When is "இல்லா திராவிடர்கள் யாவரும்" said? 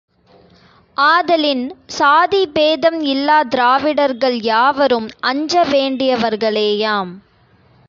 3.01-5.09